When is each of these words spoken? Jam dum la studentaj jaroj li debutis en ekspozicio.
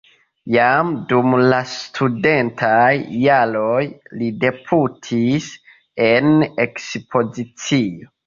Jam 0.53 0.87
dum 1.09 1.35
la 1.51 1.57
studentaj 1.71 2.87
jaroj 3.25 3.83
li 4.21 4.31
debutis 4.45 5.49
en 6.09 6.33
ekspozicio. 6.65 8.11